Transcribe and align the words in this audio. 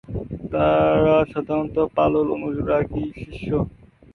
তারা 0.51 1.15
সাধারণত 1.31 1.77
পলল 1.95 2.27
অনুরাগী 2.37 3.05
শীর্ষ। 3.15 3.47